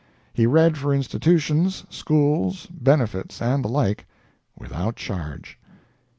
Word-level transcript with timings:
He 0.33 0.47
read 0.47 0.79
for 0.79 0.95
institutions, 0.95 1.83
schools, 1.91 2.65
benefits, 2.71 3.39
and 3.39 3.63
the 3.63 3.69
like, 3.69 4.07
without 4.57 4.95
charge. 4.95 5.59